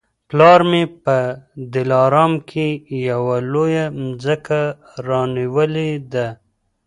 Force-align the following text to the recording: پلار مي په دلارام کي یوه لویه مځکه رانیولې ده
پلار 0.29 0.59
مي 0.69 0.83
په 1.03 1.17
دلارام 1.73 2.33
کي 2.49 2.67
یوه 3.09 3.35
لویه 3.53 3.85
مځکه 4.01 4.61
رانیولې 5.07 5.91
ده 6.11 6.27